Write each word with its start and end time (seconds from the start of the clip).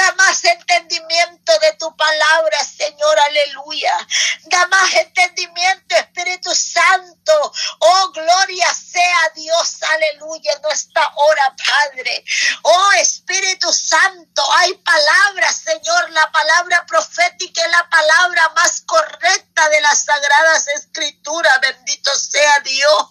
Da 0.00 0.12
más 0.12 0.42
entendimiento 0.44 1.58
de 1.58 1.74
tu 1.74 1.94
palabra, 1.94 2.58
Señor, 2.64 3.18
aleluya. 3.18 4.08
Da 4.44 4.66
más 4.68 4.94
entendimiento, 4.94 5.94
Espíritu 5.94 6.54
Santo. 6.54 7.52
Oh, 7.80 8.10
gloria 8.12 8.72
sea 8.72 9.30
Dios, 9.34 9.82
aleluya, 9.82 10.54
en 10.54 10.62
nuestra 10.62 11.06
hora, 11.14 11.54
Padre. 11.66 12.24
Oh, 12.62 12.92
Espíritu 12.92 13.70
Santo, 13.74 14.42
hay 14.60 14.72
palabras, 14.72 15.60
Señor, 15.66 16.10
la 16.12 16.32
palabra 16.32 16.86
profética 16.86 17.60
y 17.66 17.70
la 17.70 17.86
palabra 17.90 18.48
más 18.56 18.80
correcta 18.86 19.68
de 19.68 19.82
las 19.82 20.04
sagradas 20.04 20.66
escrituras. 20.68 21.60
Bendito 21.60 22.18
sea 22.18 22.58
Dios. 22.60 23.06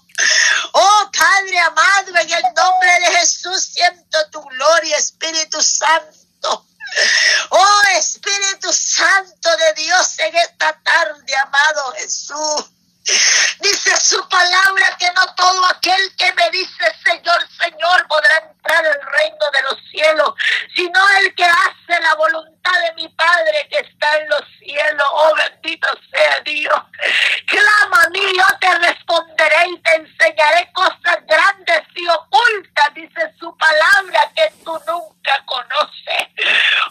Oh 0.73 1.11
Padre 1.15 1.59
amado, 1.59 2.17
en 2.17 2.33
el 2.33 2.43
nombre 2.55 2.99
de 2.99 3.17
Jesús 3.19 3.63
siento 3.73 4.17
tu 4.31 4.41
gloria, 4.41 4.97
Espíritu 4.97 5.61
Santo. 5.61 6.28
Oh 7.49 7.81
Espíritu 7.95 8.71
Santo 8.71 9.55
de 9.57 9.73
Dios 9.81 10.19
en 10.19 10.35
esta 10.35 10.73
tarde, 10.83 11.35
amado 11.35 11.93
Jesús. 11.93 12.71
Dice 13.59 13.95
su 13.97 14.27
palabra 14.29 14.95
que 14.99 15.11
no 15.13 15.33
todo 15.35 15.65
aquel 15.65 16.15
que 16.15 16.31
me 16.33 16.49
dice 16.51 16.85
Señor, 17.03 17.41
Señor 17.59 18.07
podrá 18.07 18.37
entrar 18.37 18.85
al 18.85 19.01
reino 19.13 19.45
de 19.51 19.61
los 19.63 19.89
cielos, 19.89 20.33
sino 20.75 20.99
el 21.21 21.33
que 21.33 21.45
hace 21.45 22.01
la 22.01 22.13
voluntad 22.15 22.79
de 22.81 22.93
mi 22.93 23.07
Padre 23.09 23.67
que 23.69 23.79
está 23.79 24.17
en 24.17 24.29
los 24.29 24.43
cielos. 24.59 25.07
Oh 25.11 25.33
bendito 25.35 25.87
sea 26.11 26.39
Dios. 26.45 26.79
Clama 27.47 28.03
a 28.05 28.09
mí, 28.09 28.21
yo 28.35 28.57
te 28.59 28.77
responderé 28.77 29.69
y 29.69 29.81
te 29.81 29.95
enseñaré 29.95 30.71
cosas 30.73 31.17
grandes 31.25 31.81
y 31.95 32.07
ocultas, 32.07 32.93
dice 32.93 33.33
su 33.39 33.57
palabra 33.57 34.31
que 34.35 34.53
tú 34.63 34.79
nunca 34.87 35.45
conoces. 35.45 36.27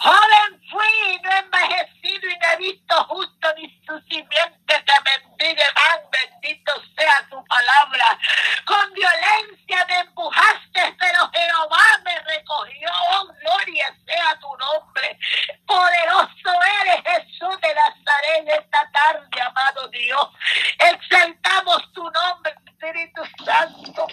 Joven 0.00 0.60
fui, 0.70 1.20
no 1.22 1.30
he 1.32 1.38
envejecido 1.38 2.28
y 2.28 2.38
no 2.38 2.48
he 2.52 2.56
visto 2.56 3.04
justo 3.04 3.54
ni 3.56 3.82
su 3.86 3.98
simiente 4.08 4.84
que 4.84 4.94
bendiga 5.04 5.64
más 5.74 6.00
bendito 6.10 6.72
sea 6.96 7.26
tu 7.30 7.44
palabra. 7.44 8.18
Con 8.64 8.92
violencia 8.92 9.84
me 9.88 10.00
empujaste, 10.00 10.96
pero 10.98 11.30
Jehová 11.32 11.84
me 12.04 12.18
recogió. 12.20 12.88
Oh, 13.10 13.26
gloria 13.26 13.94
sea 14.06 14.38
tu 14.40 14.56
nombre. 14.56 15.18
Poderoso 15.66 16.50
eres 16.82 17.02
Jesús 17.04 17.60
de 17.60 17.74
Nazaret 17.74 18.38
en 18.38 18.48
esta 18.48 18.90
tarde, 18.90 19.40
amado 19.40 19.88
Dios. 19.88 20.28
Exaltamos 20.78 21.92
tu 21.92 22.02
nombre, 22.10 22.54
Espíritu 22.66 23.22
Santo. 23.44 24.06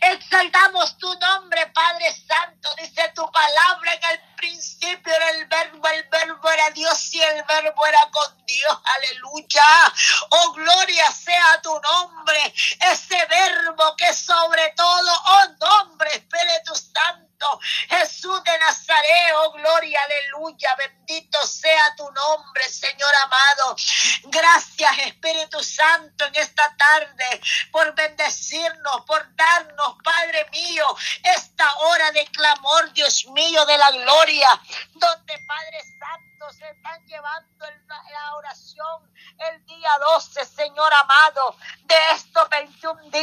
Exaltamos 0.00 0.96
tu 0.98 1.12
nombre, 1.18 1.66
Padre 1.74 2.12
Santo. 2.12 2.70
Dice 2.78 3.12
tu 3.14 3.30
palabra 3.30 3.81
en 3.92 4.10
el 4.10 4.20
principio 4.36 5.14
era 5.14 5.30
el 5.30 5.46
verbo, 5.46 5.88
el 5.88 6.04
verbo 6.04 6.50
era 6.50 6.70
Dios 6.70 7.14
y 7.14 7.22
el 7.22 7.42
verbo 7.44 7.86
era 7.86 8.08
con 8.10 8.46
Dios. 8.46 8.78
Aleluya. 8.84 9.94
Oh, 10.30 10.52
gloria 10.52 11.10
sea 11.10 11.60
tu 11.62 11.78
nombre. 11.80 12.54
Ese 12.92 13.26
verbo 13.26 13.94
que 13.96 14.12
sobre 14.12 14.70
todo, 14.76 15.12
oh 15.26 15.44
nombre, 15.60 16.10
Espíritu 16.14 16.74
Santo. 16.74 17.22
Jesús 17.88 18.42
de 18.44 18.58
Nazaret, 18.58 19.34
oh 19.36 19.52
gloria, 19.52 20.00
aleluya. 20.04 20.74
Bendito 20.76 21.44
sea 21.46 21.94
tu 21.96 22.08
nombre, 22.10 22.68
Señor 22.68 23.10
amado. 23.24 23.76
Gracias, 24.24 24.98
Espíritu 25.06 25.62
Santo, 25.62 26.26
en 26.26 26.36
esta 26.36 26.74
tarde 26.76 27.40
por 27.72 27.94
bendecirnos, 27.94 29.04
por 29.06 29.31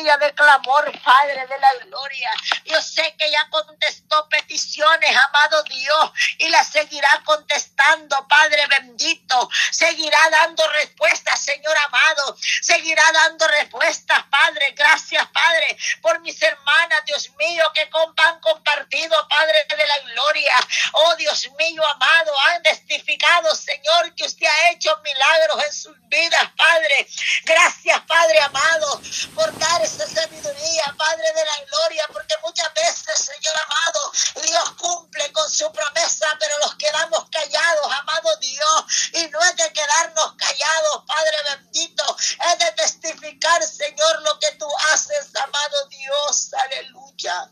día 0.09 0.17
de 0.17 0.33
clamor, 0.49 0.91
Padre 1.03 1.45
de 1.45 1.59
la 1.59 1.73
gloria. 1.85 2.31
Yo 2.65 2.81
sé 2.81 3.15
que 3.17 3.29
ya 3.29 3.47
contestó 3.49 4.27
peticiones, 4.29 5.15
amado 5.15 5.63
Dios, 5.63 6.11
y 6.39 6.49
la 6.49 6.63
seguirá 6.63 7.21
contestando, 7.23 8.27
Padre 8.27 8.65
bendito. 8.67 9.49
Seguirá 9.71 10.17
dando 10.31 10.67
respuestas, 10.69 11.39
Señor 11.39 11.77
amado. 11.77 12.35
Seguirá 12.61 13.03
dando 13.11 13.47
respuestas, 13.47 14.23
Padre. 14.29 14.73
Gracias, 14.75 15.27
Padre, 15.27 15.77
por 16.01 16.19
mis 16.21 16.41
hermanas, 16.41 17.05
Dios 17.05 17.29
mío, 17.37 17.63
que 17.73 17.81
han 18.17 18.39
compartido, 18.39 19.27
Padre 19.29 19.65
de 19.69 19.87
la 19.87 19.99
gloria. 19.99 20.57
Oh, 20.93 21.15
Dios 21.15 21.47
mío, 21.59 21.85
amado, 21.87 22.33
han 22.47 22.63
testificado, 22.63 23.53
Señor, 23.55 24.13
que 24.15 24.23
usted 24.23 24.47
ha 24.47 24.71
hecho 24.71 24.97
milagros 25.03 25.63
en 25.65 25.73
sus 25.73 26.09
vidas, 26.09 26.51
Padre. 26.57 27.07
Gracias, 27.43 28.01
Padre 28.01 28.39
amado, 28.41 29.01
por 29.35 29.57
dar 29.59 29.81
esa 29.81 30.07
sabiduría, 30.41 30.95
Padre 30.97 31.33
de 31.35 31.45
la 31.45 31.65
gloria, 31.65 32.03
porque 32.11 32.35
muchas 32.43 32.73
veces, 32.73 33.19
Señor 33.19 33.55
amado, 33.57 34.11
Dios 34.43 34.71
cumple 34.77 35.31
con 35.31 35.49
su 35.49 35.71
promesa, 35.71 36.27
pero 36.39 36.57
los 36.59 36.75
quedamos 36.75 37.29
callados, 37.29 37.93
amado 37.99 38.35
Dios, 38.37 38.85
y 39.13 39.27
no 39.29 39.41
es 39.43 39.55
de 39.55 39.73
quedarnos 39.73 40.33
callados, 40.37 41.03
Padre 41.07 41.37
bendito, 41.49 42.17
es 42.19 42.59
de 42.59 42.71
testificar, 42.73 43.63
Señor, 43.63 44.21
lo 44.23 44.39
que 44.39 44.51
tú 44.53 44.67
haces, 44.93 45.35
amado 45.35 45.87
Dios, 45.87 46.53
aleluya. 46.53 47.51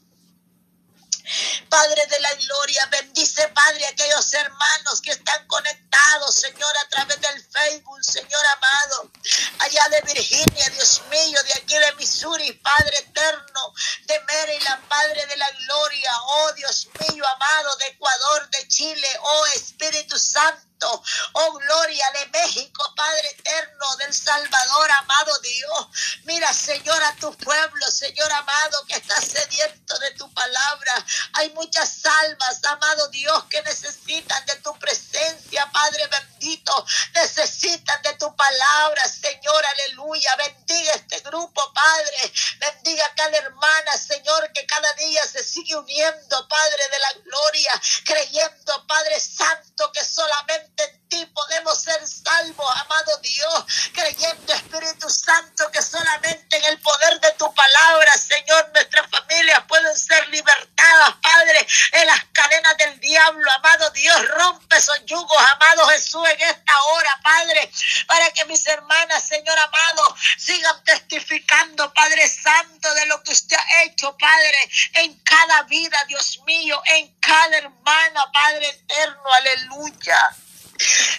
Padre 1.69 2.05
de 2.05 2.19
la 2.21 2.33
gloria, 2.35 2.85
bendice, 2.85 3.49
Padre, 3.49 3.85
aquellos 3.87 4.33
hermanos 4.33 5.01
que 5.01 5.11
están 5.11 5.45
conectados, 5.47 5.86
Señor, 6.31 6.73
a 6.77 6.89
través 6.89 7.19
del 7.19 7.43
Facebook, 7.43 8.01
Señor 8.01 8.41
amado, 8.55 9.11
allá 9.59 9.89
de 9.89 10.01
Virginia, 10.13 10.69
Dios 10.69 11.01
mío, 11.09 11.37
de 11.43 11.53
aquí 11.53 11.77
de 11.77 11.95
Missouri, 11.95 12.53
Padre 12.53 12.97
eterno, 12.97 13.73
de 14.05 14.19
Maryland, 14.21 14.87
Padre 14.87 15.25
de 15.25 15.35
la 15.35 15.49
gloria, 15.51 16.11
oh 16.23 16.53
Dios 16.53 16.87
mío, 16.99 17.23
amado, 17.27 17.75
de 17.77 17.87
Ecuador, 17.87 18.49
de 18.49 18.67
Chile, 18.67 19.07
oh 19.21 19.45
Espíritu 19.55 20.17
Santo. 20.17 20.66
Oh, 20.79 21.53
gloria 21.53 22.05
de 22.13 22.27
México, 22.27 22.93
Padre 22.95 23.29
eterno, 23.31 23.95
del 23.97 24.13
Salvador, 24.13 24.91
amado 24.91 25.39
Dios. 25.39 25.87
Mira, 26.23 26.53
Señor, 26.53 27.01
a 27.03 27.15
tu 27.15 27.35
pueblo, 27.37 27.89
Señor 27.89 28.31
amado, 28.31 28.85
que 28.87 28.95
está 28.95 29.19
sediento 29.19 29.97
de 29.97 30.11
tu 30.11 30.31
palabra. 30.33 31.05
Hay 31.33 31.49
muchas 31.51 32.05
almas, 32.05 32.63
amado 32.65 33.07
Dios, 33.09 33.43
que 33.45 33.61
necesitan 33.63 34.45
de 34.45 34.55
tu 34.57 34.77
presencia, 34.77 35.67
Padre 35.71 36.07
bendito. 36.07 36.85
Necesitan 37.15 38.01
de 38.03 38.13
tu 38.13 38.35
palabra, 38.35 39.07
Señor, 39.07 39.65
aleluya. 39.65 40.35
Bendiga 40.35 40.91
este 40.93 41.19
grupo, 41.21 41.73
Padre. 41.73 42.33
Bendiga 42.59 43.05
a 43.05 43.15
cada 43.15 43.37
hermana, 43.37 43.97
Señor, 43.97 44.51
que 44.53 44.65
cada 44.67 44.93
día 44.93 45.25
se 45.25 45.43
sigue 45.43 45.75
uniendo, 45.75 46.47
Padre 46.47 46.83
de 46.91 46.99
la 46.99 47.13
gloria, 47.23 47.81
creyendo, 48.05 48.66
Padre 48.87 49.19
Santo, 49.19 49.91
que 49.91 50.03
solamente 50.03 50.83
en 50.83 51.09
ti 51.09 51.25
podemos 51.27 51.81
ser 51.81 52.05
salvos, 52.05 52.67
amado 52.81 53.17
Dios, 53.19 53.65
creyendo 53.93 54.53
Espíritu 54.53 55.09
Santo, 55.09 55.71
que 55.71 55.81
solamente 55.81 56.57
en 56.57 56.65
el 56.65 56.79
poder 56.81 57.19
de 57.21 57.31
tu 57.33 57.53
palabra, 57.53 58.11
Señor, 58.13 58.69
nuestras 58.73 59.09
familias 59.09 59.63
pueden 59.67 59.97
ser 59.97 60.27
libertadas, 60.29 61.15
Padre, 61.21 61.67
en 61.93 62.07
las 62.07 62.25
cadenas 62.33 62.77
del 62.77 62.96
amado 63.17 63.89
Dios, 63.91 64.27
rompe 64.29 64.77
esos 64.77 65.05
yugos, 65.05 65.37
amado 65.37 65.87
Jesús, 65.87 66.27
en 66.29 66.41
esta 66.41 66.81
hora, 66.83 67.19
Padre, 67.23 67.71
para 68.07 68.31
que 68.31 68.45
mis 68.45 68.65
hermanas, 68.67 69.27
Señor 69.27 69.57
amado, 69.57 70.15
sigan 70.37 70.83
testificando, 70.83 71.93
Padre 71.93 72.27
Santo, 72.27 72.93
de 72.93 73.05
lo 73.07 73.21
que 73.23 73.31
usted 73.31 73.57
ha 73.57 73.83
hecho, 73.83 74.15
Padre, 74.17 74.69
en 74.93 75.19
cada 75.23 75.63
vida, 75.63 76.03
Dios 76.07 76.39
mío, 76.45 76.81
en 76.95 77.15
cada 77.19 77.57
hermana, 77.57 78.31
Padre 78.31 78.69
eterno, 78.69 79.33
aleluya. 79.33 80.35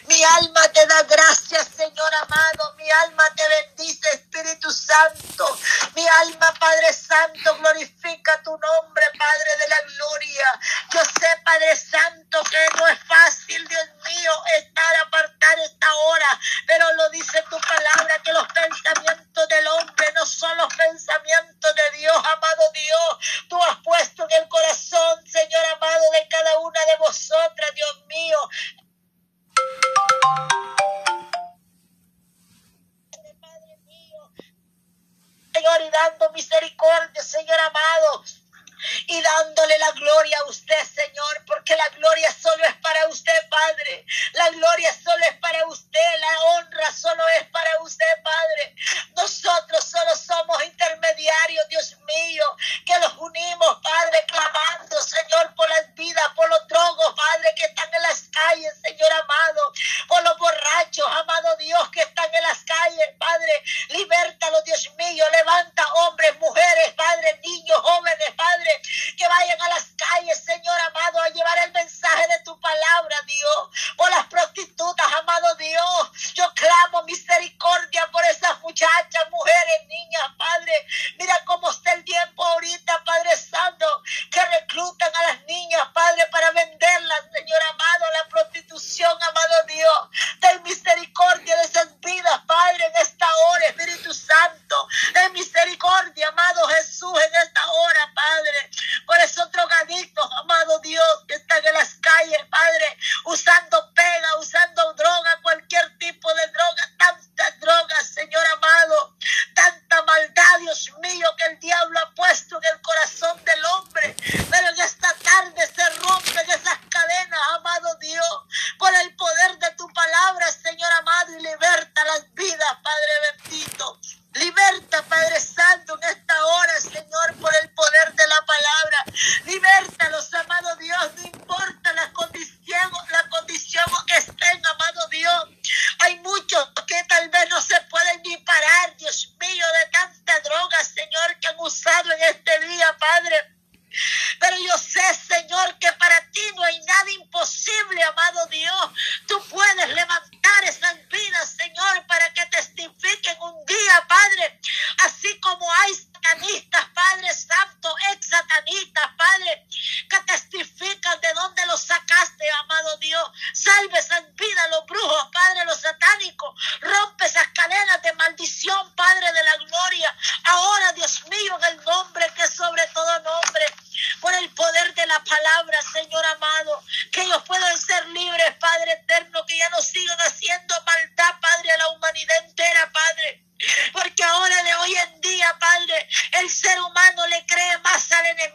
Mi 0.06 0.22
alma 0.22 0.68
te 0.68 0.86
da 0.86 1.02
gracias, 1.02 1.68
Señor 1.76 2.14
amado. 2.14 2.74
Mi 2.76 2.88
alma 2.90 3.24
te 3.34 3.42
bendice, 3.48 4.08
Espíritu 4.10 4.70
Santo. 4.70 5.58
Mi 5.96 6.06
alma, 6.06 6.54
Padre 6.58 6.92
Santo, 6.92 7.56
glorifica 7.58 8.40
tu 8.44 8.50
nombre, 8.52 9.04
Padre 9.18 9.57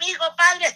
conmigo, 0.03 0.23
Padre, 0.35 0.72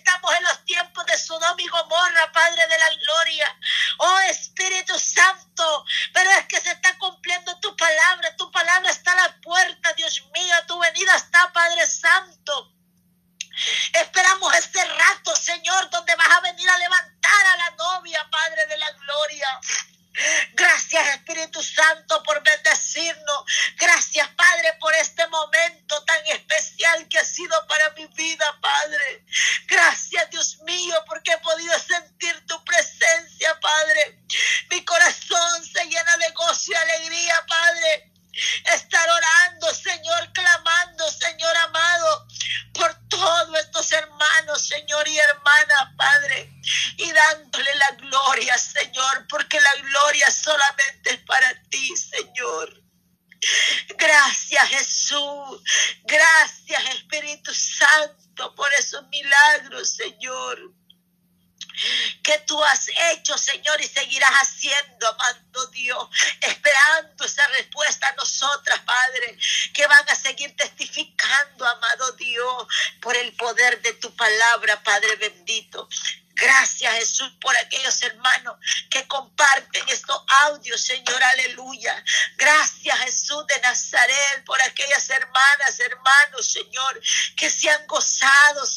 Porque 49.29 49.59
la 49.59 49.81
gloria 49.81 50.29
solamente 50.31 50.96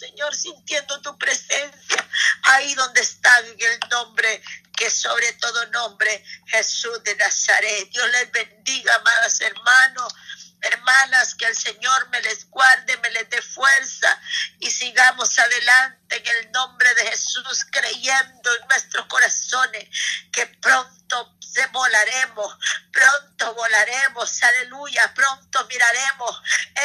Señor, 0.00 0.35
sintiendo 0.35 0.99
tu 1.02 1.19
presencia 1.19 2.09
ahí 2.45 2.75
donde 2.75 3.02
están 3.02 3.45
en 3.45 3.61
el 3.61 3.78
nombre 3.90 4.42
que 4.75 4.88
sobre 4.88 5.30
todo 5.35 5.66
nombre 5.66 6.25
Jesús 6.47 7.04
de 7.04 7.14
Nazaret. 7.16 7.90
Dios 7.90 8.11
les 8.12 8.33
bendiga, 8.33 8.95
amadas 8.95 9.38
hermanos 9.42 10.14
hermanas, 10.62 11.35
que 11.35 11.47
el 11.47 11.57
Señor 11.57 12.09
me 12.11 12.21
les 12.23 12.49
guarde, 12.50 12.97
me 12.99 13.11
les 13.11 13.28
dé 13.30 13.40
fuerza 13.42 14.21
y 14.59 14.71
sigamos 14.71 15.38
adelante 15.38 16.00
en 16.10 16.26
el 16.26 16.52
nombre 16.52 16.94
de 16.94 17.06
Jesús, 17.06 17.66
creyendo 17.70 18.54
en 18.56 18.68
nuestros 18.68 19.06
corazones 19.06 19.88
que 20.32 20.46
pronto 20.60 21.00
se 21.52 21.66
volaremos, 21.66 22.56
pronto 22.92 23.54
volaremos, 23.54 24.42
aleluya, 24.42 25.12
pronto 25.14 25.66
miraremos 25.66 26.42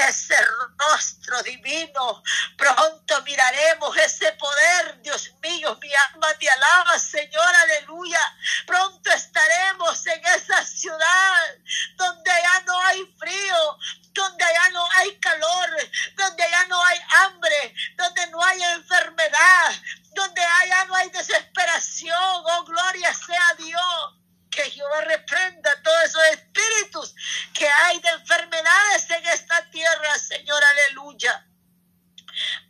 ese 0.08 0.36
rostro 0.77 1.41
divino, 1.44 2.24
pronto 2.58 3.22
miraremos 3.24 3.96
ese 3.98 4.32
poder, 4.34 5.01
Dios 5.01 5.32
mío, 5.41 5.77
mi 5.82 5.94
alma 5.94 6.34
te 6.39 6.50
alaba, 6.50 6.98
Señor, 6.98 7.55
aleluya, 7.55 8.22
pronto 8.65 9.12
estaremos 9.12 10.08
en 10.08 10.25
esa 10.25 10.65
ciudad 10.65 11.55
donde 11.96 12.32
ya 12.32 12.60
no 12.62 12.82
hay 12.82 13.05
frío, 13.20 13.77
donde 14.13 14.46
ya 14.46 14.70
no 14.70 14.88
hay 14.96 15.20
calor, 15.20 15.70
donde 16.15 16.44
ya 16.50 16.65
no 16.65 16.84
hay 16.84 17.00
hambre, 17.24 17.75
donde 17.98 18.27
no 18.27 18.44
hay 18.44 18.63
enfermedad, 18.63 19.75
donde 20.15 20.41
ya 20.41 20.86
no 20.86 20.96
hay 20.96 21.10
desesperación, 21.10 22.44
oh 22.46 22.63
gloria 22.63 23.13
sea 23.13 23.53
Dios 23.58 24.15
que 24.55 24.72
Jehová 24.72 25.01
reprenda 25.01 25.82
todos 25.84 26.03
esos 26.05 26.24
espíritus 26.32 27.15
que 27.53 27.67
hay 27.67 28.00
de 28.00 28.10
enfermedades 28.10 29.10
en 29.12 29.25
esta 29.27 29.70
tierra, 29.70 30.17
Señor, 30.17 30.63
aleluya. 30.63 31.46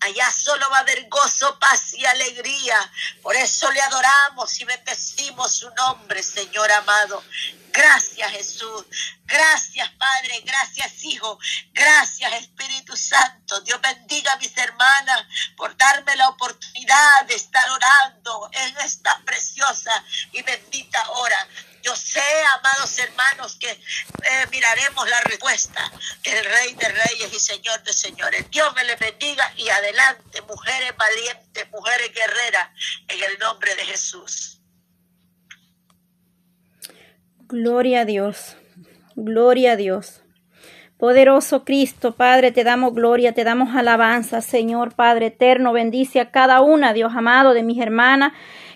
Allá 0.02 0.32
solo 0.32 0.70
va 0.70 0.78
a 0.78 0.82
haber 0.82 1.08
gozo, 1.10 1.58
paz 1.60 1.94
y 1.94 2.06
alegría. 2.06 2.92
Por 3.22 3.36
eso 3.36 3.72
le 3.72 3.82
adoramos 4.46 4.62
y 4.62 4.66
bendecimos 4.66 5.52
su 5.52 5.70
nombre, 5.72 6.22
Señor 6.22 6.72
amado. 6.72 7.24
Gracias 7.72 8.32
Jesús. 8.32 8.86
Gracias 9.26 9.90
Padre. 9.98 10.42
Gracias 10.46 11.04
Hijo. 11.04 11.40
Gracias 11.74 12.34
Espíritu 12.34 12.96
Santo. 12.96 13.60
Dios 13.62 13.82
bendiga 13.82 14.32
a 14.34 14.38
mis 14.38 14.56
hermanas 14.58 15.26
por 15.58 15.76
darme 15.76 16.16
la 16.16 16.30
oportunidad 16.30 17.26
de 17.28 17.36
estar 17.36 17.70
orando 17.70 18.50
en 18.54 18.78
esta 18.78 19.20
preciosa 19.26 20.04
y 20.32 20.42
bendita 20.44 21.10
hora. 21.12 21.48
Yo 21.84 21.96
sé, 21.96 22.24
amados 22.58 22.98
hermanos, 22.98 23.58
que 23.60 23.70
eh, 23.70 24.48
miraremos 24.50 25.08
la 25.08 25.20
respuesta 25.22 25.92
del 26.24 26.44
Rey 26.44 26.74
de 26.74 26.90
Reyes 26.90 27.32
y 27.32 27.40
Señor 27.40 27.84
de 27.84 27.94
Señores. 27.94 28.50
Dios 28.50 28.74
me 28.74 28.84
les 28.86 28.98
bendiga 28.98 29.54
mujeres 30.48 30.94
valientes, 30.98 31.72
mujeres 31.72 32.12
guerreras, 32.14 32.70
en 33.08 33.32
el 33.32 33.40
nombre 33.40 33.76
de 33.76 33.84
Jesús. 33.84 34.62
Gloria 37.48 38.02
a 38.02 38.06
Dios, 38.06 38.58
gloria 39.16 39.74
a 39.74 39.76
Dios. 39.76 40.22
Poderoso 40.98 41.66
Cristo, 41.66 42.16
Padre, 42.16 42.52
te 42.52 42.64
damos 42.64 42.94
gloria, 42.94 43.34
te 43.34 43.44
damos 43.44 43.76
alabanza, 43.76 44.42
Señor 44.42 44.96
Padre 44.96 45.28
eterno, 45.28 45.74
bendice 45.74 46.22
a 46.22 46.32
cada 46.32 46.62
una, 46.62 46.94
Dios 46.94 47.14
amado, 47.16 47.54
de 47.54 47.64
mis 47.64 47.82
hermanas 47.82 48.32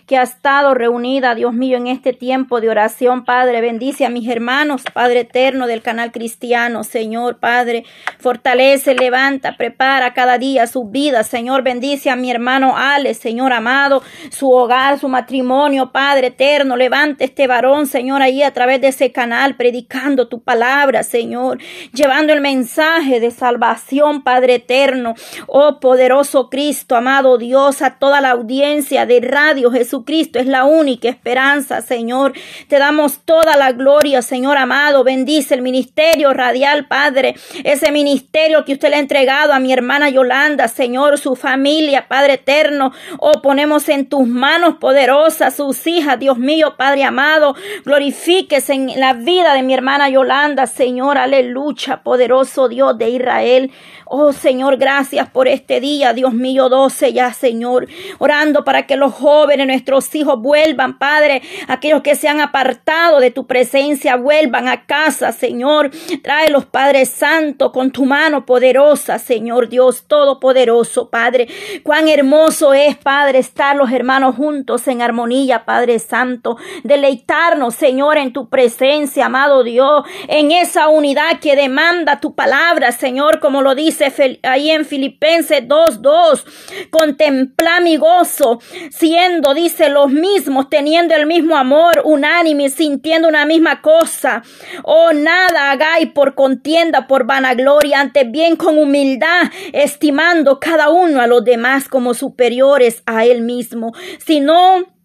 que 0.10 0.18
ha 0.18 0.24
estado 0.24 0.74
reunida, 0.74 1.36
Dios 1.36 1.54
mío, 1.54 1.78
en 1.78 1.86
este 1.86 2.14
tiempo 2.14 2.62
de 2.62 2.70
oración, 2.72 3.26
Padre. 3.26 3.62
Bendice 3.62 4.08
a 4.08 4.10
mis 4.10 4.28
hermanos, 4.28 4.82
Padre 4.92 5.20
eterno 5.20 5.68
del 5.68 5.84
canal 5.84 6.12
cristiano, 6.12 6.84
Señor, 6.84 7.38
Padre. 7.38 7.84
Fortalece, 8.18 8.96
levanta, 8.96 9.56
prepara 9.56 10.16
cada 10.16 10.40
día 10.40 10.66
su 10.66 10.86
vida, 10.86 11.24
Señor. 11.24 11.62
Bendice 11.62 12.10
a 12.10 12.16
mi 12.16 12.32
hermano 12.32 12.76
Ale, 12.76 13.14
Señor 13.14 13.54
amado, 13.54 14.02
su 14.32 14.50
hogar, 14.50 14.98
su 14.98 15.10
matrimonio, 15.10 15.92
Padre 15.92 16.28
eterno. 16.28 16.76
Levante 16.76 17.26
este 17.26 17.46
varón, 17.46 17.86
Señor, 17.86 18.24
ahí 18.24 18.42
a 18.42 18.52
través 18.52 18.82
de 18.82 18.88
ese 18.88 19.12
canal, 19.12 19.58
predicando 19.58 20.28
tu 20.28 20.42
palabra, 20.42 21.04
Señor. 21.04 21.60
Llevando 21.94 22.34
el 22.34 22.42
mensaje 22.42 23.20
de 23.20 23.30
salvación, 23.30 24.24
Padre 24.24 24.56
eterno. 24.56 25.14
Oh 25.46 25.80
poderoso 25.80 26.50
Cristo, 26.50 26.96
amado 26.96 27.38
Dios, 27.38 27.84
a 27.84 28.00
toda 28.00 28.22
la 28.22 28.32
audiencia 28.32 29.06
de 29.06 29.22
radio, 29.22 29.70
Jesús 29.70 29.99
Cristo 30.04 30.40
es 30.40 30.46
la 30.46 30.66
única 30.66 31.10
esperanza, 31.10 31.82
Señor. 31.82 32.34
Te 32.68 32.80
damos 32.80 33.20
toda 33.26 33.58
la 33.58 33.72
gloria, 33.72 34.22
Señor 34.22 34.58
amado. 34.58 35.04
Bendice 35.04 35.56
el 35.56 35.62
ministerio 35.62 36.34
radial, 36.34 36.88
Padre. 36.88 37.36
Ese 37.64 37.92
ministerio 37.92 38.66
que 38.66 38.74
usted 38.74 38.90
le 38.90 38.98
ha 38.98 39.00
entregado 39.00 39.54
a 39.54 39.60
mi 39.60 39.74
hermana 39.74 40.10
Yolanda, 40.10 40.68
Señor, 40.68 41.18
su 41.18 41.36
familia, 41.36 42.08
Padre 42.08 42.34
eterno. 42.34 42.92
Oh, 43.20 43.42
ponemos 43.42 43.90
en 43.90 44.08
tus 44.08 44.28
manos 44.28 44.76
poderosas 44.76 45.56
sus 45.56 45.88
hijas, 45.88 46.20
Dios 46.20 46.38
mío, 46.38 46.76
Padre 46.78 47.04
amado. 47.04 47.56
Glorifíquese 47.86 48.74
en 48.74 49.00
la 49.00 49.14
vida 49.14 49.54
de 49.54 49.64
mi 49.64 49.74
hermana 49.74 50.10
Yolanda, 50.10 50.68
Señor. 50.68 51.18
Aleluya, 51.18 52.02
poderoso 52.04 52.68
Dios 52.68 52.98
de 52.98 53.10
Israel. 53.10 53.72
Oh 54.12 54.34
Señor, 54.34 54.78
gracias 54.78 55.30
por 55.30 55.48
este 55.48 55.80
día, 55.80 56.14
Dios 56.14 56.34
mío, 56.34 56.68
doce 56.68 57.14
ya, 57.14 57.32
Señor. 57.32 57.88
Orando 58.18 58.64
para 58.64 58.88
que 58.88 58.96
los 58.96 59.14
jóvenes, 59.14 59.68
nuestros 59.68 59.89
hijos, 60.14 60.42
vuelvan, 60.42 60.98
Padre. 60.98 61.42
Aquellos 61.68 62.02
que 62.02 62.16
se 62.16 62.28
han 62.28 62.42
apartado 62.42 63.20
de 63.20 63.32
tu 63.32 63.48
presencia, 63.48 64.16
vuelvan 64.16 64.68
a 64.68 64.86
casa, 64.86 65.32
Señor. 65.32 65.92
Tráelos, 66.24 66.66
Padre 66.66 67.06
Santo, 67.06 67.72
con 67.72 67.92
tu 67.92 68.06
mano 68.06 68.46
poderosa, 68.46 69.20
Señor 69.20 69.70
Dios 69.70 70.06
Todopoderoso, 70.08 71.10
Padre. 71.10 71.48
Cuán 71.84 72.08
hermoso 72.08 72.74
es, 72.74 72.98
Padre, 72.98 73.40
estar 73.40 73.76
los 73.76 73.92
hermanos 73.92 74.36
juntos 74.36 74.88
en 74.88 75.02
armonía, 75.02 75.66
Padre 75.66 76.00
Santo. 76.00 76.58
Deleitarnos, 76.84 77.76
Señor, 77.76 78.18
en 78.18 78.34
tu 78.34 78.50
presencia, 78.50 79.26
amado 79.26 79.64
Dios, 79.64 80.04
en 80.28 80.52
esa 80.52 80.90
unidad 80.90 81.40
que 81.42 81.56
demanda 81.56 82.20
tu 82.20 82.36
palabra, 82.36 82.92
Señor, 82.92 83.40
como 83.40 83.62
lo 83.62 83.76
dice 83.76 84.14
ahí 84.44 84.72
en 84.72 84.86
Filipenses 84.86 85.68
2.2, 85.68 86.90
contempla 86.90 87.80
mi 87.80 87.98
gozo, 87.98 88.60
siendo, 88.90 89.54
dice, 89.54 89.79
los 89.88 90.12
mismos, 90.12 90.70
teniendo 90.70 91.16
el 91.16 91.26
mismo 91.26 91.56
amor, 91.56 92.02
unánime, 92.04 92.70
sintiendo 92.70 93.30
una 93.30 93.46
misma 93.46 93.82
cosa. 93.82 94.44
Oh, 94.84 95.14
nada 95.14 95.72
hagáis 95.72 96.12
por 96.12 96.36
contienda, 96.36 97.08
por 97.08 97.26
vanagloria, 97.26 98.02
antes 98.02 98.30
bien 98.30 98.58
con 98.58 98.78
humildad, 98.78 99.44
estimando 99.72 100.60
cada 100.60 100.90
uno 100.90 101.22
a 101.22 101.28
los 101.28 101.46
demás 101.46 101.88
como 101.88 102.14
superiores 102.14 103.04
a 103.06 103.24
él 103.26 103.42
mismo, 103.42 103.94
sino 104.18 104.99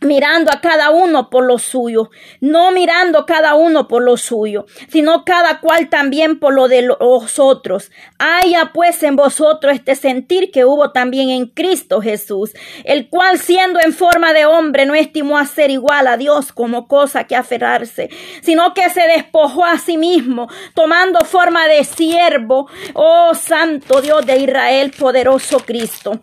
mirando 0.00 0.50
a 0.52 0.60
cada 0.60 0.90
uno 0.90 1.30
por 1.30 1.44
lo 1.44 1.58
suyo, 1.58 2.10
no 2.40 2.70
mirando 2.72 3.26
cada 3.26 3.54
uno 3.54 3.88
por 3.88 4.02
lo 4.02 4.16
suyo, 4.16 4.66
sino 4.88 5.24
cada 5.24 5.60
cual 5.60 5.88
también 5.88 6.38
por 6.38 6.54
lo 6.54 6.68
de 6.68 6.82
los 6.82 7.38
otros. 7.38 7.90
Haya 8.18 8.72
pues 8.72 9.02
en 9.02 9.16
vosotros 9.16 9.74
este 9.74 9.94
sentir 9.94 10.50
que 10.50 10.64
hubo 10.64 10.92
también 10.92 11.30
en 11.30 11.46
Cristo 11.46 12.00
Jesús, 12.00 12.52
el 12.84 13.08
cual 13.08 13.38
siendo 13.38 13.80
en 13.80 13.92
forma 13.92 14.32
de 14.32 14.46
hombre 14.46 14.86
no 14.86 14.94
estimó 14.94 15.38
a 15.38 15.46
ser 15.46 15.70
igual 15.70 16.06
a 16.06 16.16
Dios 16.16 16.52
como 16.52 16.88
cosa 16.88 17.24
que 17.24 17.36
aferrarse, 17.36 18.10
sino 18.42 18.74
que 18.74 18.88
se 18.90 19.02
despojó 19.02 19.64
a 19.64 19.78
sí 19.78 19.98
mismo, 19.98 20.48
tomando 20.74 21.24
forma 21.24 21.68
de 21.68 21.84
siervo, 21.84 22.68
oh 22.94 23.34
santo 23.34 24.00
Dios 24.00 24.24
de 24.26 24.38
Israel, 24.38 24.92
poderoso 24.98 25.58
Cristo 25.60 26.20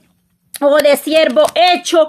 oh 0.62 0.78
de 0.78 0.98
siervo 0.98 1.46
hecho 1.56 2.08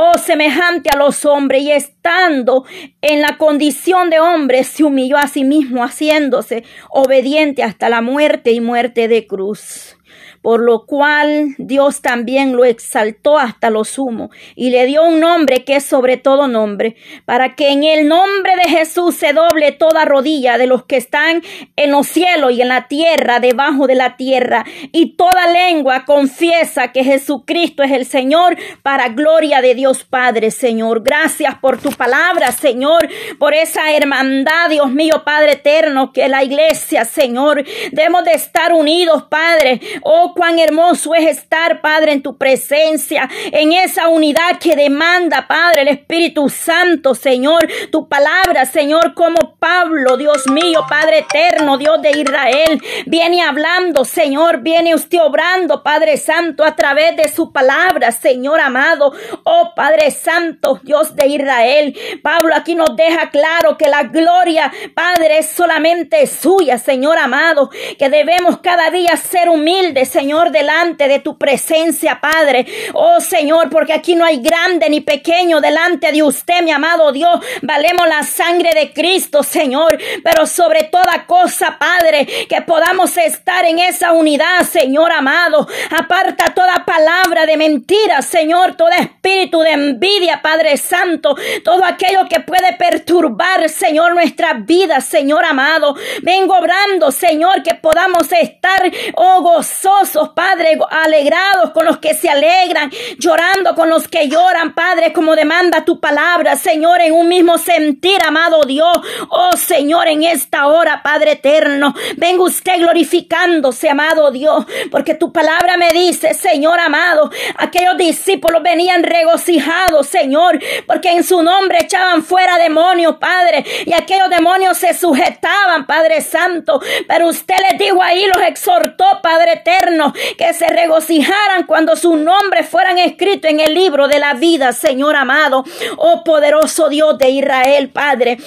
oh 0.00 0.16
semejante 0.16 0.90
a 0.94 0.96
los 0.96 1.24
hombres, 1.24 1.62
y 1.62 1.72
estando 1.72 2.64
en 3.00 3.20
la 3.20 3.36
condición 3.36 4.10
de 4.10 4.20
hombre, 4.20 4.62
se 4.62 4.84
humilló 4.84 5.16
a 5.16 5.26
sí 5.26 5.42
mismo, 5.42 5.82
haciéndose 5.82 6.62
obediente 6.90 7.64
hasta 7.64 7.88
la 7.88 8.00
muerte 8.00 8.52
y 8.52 8.60
muerte 8.60 9.08
de 9.08 9.26
cruz 9.26 9.97
por 10.42 10.60
lo 10.60 10.86
cual 10.86 11.54
Dios 11.58 12.00
también 12.00 12.56
lo 12.56 12.64
exaltó 12.64 13.38
hasta 13.38 13.70
lo 13.70 13.84
sumo 13.84 14.30
y 14.54 14.70
le 14.70 14.86
dio 14.86 15.04
un 15.04 15.20
nombre 15.20 15.64
que 15.64 15.76
es 15.76 15.84
sobre 15.84 16.16
todo 16.16 16.48
nombre, 16.48 16.96
para 17.24 17.54
que 17.54 17.70
en 17.70 17.84
el 17.84 18.08
nombre 18.08 18.56
de 18.56 18.70
Jesús 18.70 19.14
se 19.14 19.32
doble 19.32 19.72
toda 19.72 20.04
rodilla 20.04 20.58
de 20.58 20.66
los 20.66 20.84
que 20.84 20.96
están 20.96 21.42
en 21.76 21.90
los 21.90 22.06
cielos 22.06 22.52
y 22.52 22.62
en 22.62 22.68
la 22.68 22.88
tierra, 22.88 23.40
debajo 23.40 23.86
de 23.86 23.94
la 23.94 24.16
tierra, 24.16 24.64
y 24.92 25.16
toda 25.16 25.50
lengua 25.50 26.04
confiesa 26.04 26.92
que 26.92 27.04
Jesucristo 27.04 27.82
es 27.82 27.92
el 27.92 28.06
Señor, 28.06 28.56
para 28.82 29.08
gloria 29.08 29.60
de 29.60 29.74
Dios 29.74 30.04
Padre, 30.04 30.50
Señor. 30.50 31.02
Gracias 31.02 31.56
por 31.56 31.78
tu 31.78 31.90
palabra, 31.90 32.52
Señor, 32.52 33.08
por 33.38 33.54
esa 33.54 33.92
hermandad, 33.92 34.70
Dios 34.70 34.90
mío, 34.90 35.22
Padre 35.24 35.52
eterno, 35.52 36.12
que 36.12 36.28
la 36.28 36.44
iglesia, 36.44 37.04
Señor, 37.04 37.64
debemos 37.92 38.24
de 38.24 38.32
estar 38.32 38.72
unidos, 38.72 39.24
Padre. 39.28 39.80
Oh, 40.02 40.27
Cuán 40.34 40.58
hermoso 40.58 41.14
es 41.14 41.26
estar, 41.26 41.80
Padre, 41.80 42.12
en 42.12 42.22
tu 42.22 42.36
presencia, 42.36 43.28
en 43.52 43.72
esa 43.72 44.08
unidad 44.08 44.58
que 44.60 44.76
demanda, 44.76 45.46
Padre, 45.48 45.82
el 45.82 45.88
Espíritu 45.88 46.48
Santo, 46.48 47.14
Señor, 47.14 47.68
tu 47.90 48.08
palabra, 48.08 48.64
Señor, 48.64 49.14
como 49.14 49.56
Pablo, 49.58 50.16
Dios 50.16 50.48
mío, 50.48 50.84
Padre 50.88 51.18
eterno, 51.18 51.78
Dios 51.78 52.00
de 52.02 52.10
Israel, 52.10 52.82
viene 53.06 53.42
hablando, 53.42 54.04
Señor, 54.04 54.60
viene 54.62 54.94
usted 54.94 55.18
obrando, 55.20 55.82
Padre 55.82 56.16
Santo, 56.16 56.64
a 56.64 56.76
través 56.76 57.16
de 57.16 57.28
su 57.28 57.52
palabra, 57.52 58.12
Señor 58.12 58.60
amado. 58.60 59.12
Oh, 59.44 59.72
Padre 59.74 60.10
Santo, 60.10 60.80
Dios 60.82 61.14
de 61.16 61.26
Israel. 61.26 61.96
Pablo 62.22 62.54
aquí 62.54 62.74
nos 62.74 62.94
deja 62.96 63.30
claro 63.30 63.76
que 63.76 63.88
la 63.88 64.04
gloria, 64.04 64.72
Padre, 64.94 65.38
es 65.38 65.50
solamente 65.50 66.26
suya, 66.26 66.78
Señor 66.78 67.18
amado, 67.18 67.70
que 67.98 68.08
debemos 68.08 68.58
cada 68.58 68.90
día 68.90 69.16
ser 69.16 69.48
humildes, 69.48 70.08
Señor, 70.18 70.50
delante 70.50 71.06
de 71.06 71.20
tu 71.20 71.38
presencia, 71.38 72.20
Padre. 72.20 72.66
Oh, 72.92 73.20
Señor, 73.20 73.70
porque 73.70 73.92
aquí 73.92 74.16
no 74.16 74.24
hay 74.24 74.40
grande 74.40 74.90
ni 74.90 75.00
pequeño 75.00 75.60
delante 75.60 76.10
de 76.10 76.24
usted, 76.24 76.60
mi 76.62 76.72
amado 76.72 77.12
Dios. 77.12 77.38
Valemos 77.62 78.08
la 78.08 78.24
sangre 78.24 78.74
de 78.74 78.92
Cristo, 78.92 79.44
Señor, 79.44 79.96
pero 80.24 80.44
sobre 80.44 80.82
toda 80.90 81.24
cosa, 81.24 81.78
Padre, 81.78 82.26
que 82.48 82.60
podamos 82.62 83.16
estar 83.16 83.64
en 83.64 83.78
esa 83.78 84.10
unidad, 84.10 84.62
Señor 84.62 85.12
amado. 85.12 85.68
Aparta 85.96 86.46
toda 86.52 86.84
palabra 86.84 87.46
de 87.46 87.56
mentira, 87.56 88.20
Señor, 88.20 88.74
todo 88.74 88.88
espíritu 88.88 89.60
de 89.60 89.70
envidia, 89.70 90.42
Padre 90.42 90.78
Santo, 90.78 91.36
todo 91.62 91.84
aquello 91.84 92.26
que 92.28 92.40
puede 92.40 92.72
perturbar, 92.72 93.68
Señor, 93.68 94.14
nuestra 94.14 94.54
vida, 94.54 95.00
Señor 95.00 95.44
amado. 95.44 95.94
Vengo 96.22 96.58
obrando, 96.58 97.12
Señor, 97.12 97.62
que 97.62 97.76
podamos 97.76 98.32
estar, 98.32 98.90
oh, 99.14 99.42
gozosos, 99.42 100.07
Padre, 100.34 100.78
alegrados 100.90 101.70
con 101.72 101.84
los 101.84 101.98
que 101.98 102.14
se 102.14 102.28
alegran, 102.28 102.90
llorando 103.18 103.74
con 103.74 103.88
los 103.88 104.08
que 104.08 104.28
lloran, 104.28 104.74
Padre, 104.74 105.12
como 105.12 105.36
demanda 105.36 105.84
tu 105.84 106.00
palabra, 106.00 106.56
Señor, 106.56 107.00
en 107.00 107.12
un 107.12 107.28
mismo 107.28 107.58
sentir, 107.58 108.20
amado 108.26 108.62
Dios. 108.64 108.98
Oh, 109.28 109.56
Señor, 109.56 110.08
en 110.08 110.22
esta 110.22 110.66
hora, 110.66 111.02
Padre 111.02 111.32
eterno, 111.32 111.94
venga 112.16 112.42
usted 112.42 112.78
glorificándose, 112.78 113.88
amado 113.88 114.30
Dios, 114.30 114.64
porque 114.90 115.14
tu 115.14 115.32
palabra 115.32 115.76
me 115.76 115.92
dice, 115.92 116.34
Señor 116.34 116.80
amado, 116.80 117.30
aquellos 117.56 117.96
discípulos 117.96 118.62
venían 118.62 119.02
regocijados, 119.02 120.06
Señor, 120.06 120.58
porque 120.86 121.10
en 121.10 121.24
su 121.24 121.42
nombre 121.42 121.78
echaban 121.82 122.22
fuera 122.22 122.56
demonios, 122.58 123.16
Padre, 123.16 123.64
y 123.84 123.92
aquellos 123.92 124.30
demonios 124.30 124.78
se 124.78 124.94
sujetaban, 124.94 125.86
Padre 125.86 126.20
Santo, 126.20 126.80
pero 127.06 127.28
usted 127.28 127.56
les 127.70 127.78
dijo 127.78 128.02
ahí, 128.02 128.26
los 128.26 128.42
exhortó, 128.42 129.04
Padre 129.22 129.52
eterno, 129.54 129.97
que 130.36 130.52
se 130.54 130.68
regocijaran 130.68 131.66
cuando 131.66 131.96
su 131.96 132.16
nombre 132.16 132.64
fueran 132.64 132.98
escritos 132.98 133.50
en 133.50 133.60
el 133.60 133.74
libro 133.74 134.08
de 134.08 134.18
la 134.18 134.34
vida, 134.34 134.72
Señor 134.72 135.16
amado, 135.16 135.64
oh 135.96 136.24
poderoso 136.24 136.88
Dios 136.88 137.18
de 137.18 137.30
Israel, 137.30 137.90
Padre. 137.90 138.38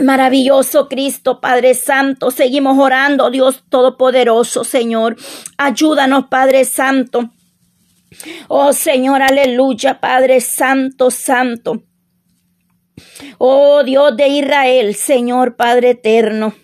Maravilloso 0.00 0.88
Cristo, 0.88 1.40
Padre 1.40 1.74
Santo, 1.74 2.30
seguimos 2.30 2.78
orando, 2.78 3.30
Dios 3.30 3.64
Todopoderoso, 3.68 4.64
Señor. 4.64 5.16
Ayúdanos, 5.58 6.28
Padre 6.30 6.64
Santo. 6.64 7.30
Oh 8.48 8.72
Señor, 8.72 9.22
aleluya, 9.22 10.00
Padre 10.00 10.40
Santo, 10.40 11.10
Santo. 11.10 11.82
Oh 13.38 13.82
Dios 13.84 14.16
de 14.16 14.28
Israel, 14.28 14.94
Señor 14.94 15.56
Padre 15.56 15.90
eterno. 15.90 16.54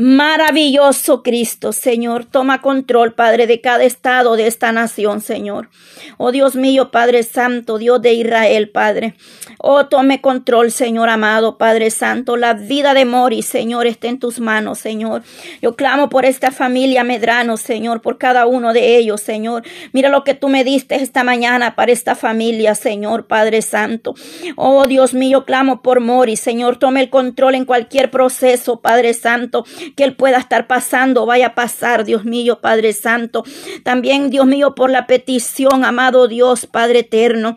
Maravilloso 0.00 1.24
Cristo, 1.24 1.72
Señor, 1.72 2.24
toma 2.24 2.62
control, 2.62 3.14
Padre, 3.14 3.48
de 3.48 3.60
cada 3.60 3.82
estado 3.82 4.36
de 4.36 4.46
esta 4.46 4.70
nación, 4.70 5.20
Señor. 5.20 5.70
Oh 6.18 6.30
Dios 6.30 6.54
mío, 6.54 6.92
Padre 6.92 7.24
Santo, 7.24 7.78
Dios 7.78 8.00
de 8.00 8.12
Israel, 8.12 8.70
Padre. 8.70 9.16
Oh, 9.58 9.86
tome 9.86 10.20
control, 10.20 10.70
Señor 10.70 11.08
amado, 11.08 11.58
Padre 11.58 11.90
Santo. 11.90 12.36
La 12.36 12.54
vida 12.54 12.94
de 12.94 13.06
Mori, 13.06 13.42
Señor, 13.42 13.88
está 13.88 14.06
en 14.06 14.20
tus 14.20 14.38
manos, 14.38 14.78
Señor. 14.78 15.24
Yo 15.60 15.74
clamo 15.74 16.08
por 16.08 16.24
esta 16.24 16.52
familia 16.52 17.02
Medrano, 17.02 17.56
Señor, 17.56 18.00
por 18.00 18.18
cada 18.18 18.46
uno 18.46 18.72
de 18.72 18.98
ellos, 18.98 19.20
Señor. 19.20 19.64
Mira 19.92 20.10
lo 20.10 20.22
que 20.22 20.34
tú 20.34 20.48
me 20.48 20.62
diste 20.62 20.94
esta 20.94 21.24
mañana 21.24 21.74
para 21.74 21.90
esta 21.90 22.14
familia, 22.14 22.76
Señor, 22.76 23.26
Padre 23.26 23.62
Santo. 23.62 24.14
Oh, 24.54 24.86
Dios 24.86 25.12
mío, 25.12 25.44
clamo 25.44 25.82
por 25.82 25.98
Mori, 25.98 26.36
Señor. 26.36 26.76
Tome 26.76 27.00
el 27.00 27.10
control 27.10 27.56
en 27.56 27.64
cualquier 27.64 28.12
proceso, 28.12 28.80
Padre 28.80 29.12
Santo 29.12 29.64
que 29.96 30.04
Él 30.04 30.14
pueda 30.16 30.38
estar 30.38 30.66
pasando, 30.66 31.26
vaya 31.26 31.48
a 31.48 31.54
pasar, 31.54 32.04
Dios 32.04 32.24
mío, 32.24 32.60
Padre 32.60 32.92
Santo. 32.92 33.44
También, 33.82 34.30
Dios 34.30 34.46
mío, 34.46 34.74
por 34.74 34.90
la 34.90 35.06
petición, 35.06 35.84
amado 35.84 36.28
Dios, 36.28 36.66
Padre 36.66 37.00
eterno. 37.00 37.56